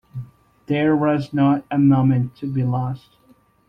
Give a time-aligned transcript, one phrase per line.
[0.65, 3.17] There was not a moment to be lost.